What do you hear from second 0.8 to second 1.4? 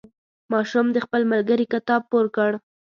د خپل